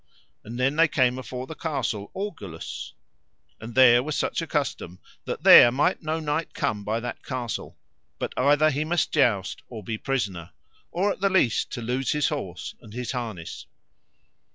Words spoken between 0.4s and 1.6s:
And then they came afore the